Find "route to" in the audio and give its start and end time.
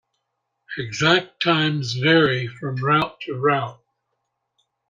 2.77-3.35